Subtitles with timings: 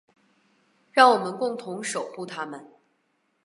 [0.91, 2.67] 让我们共同守护她们。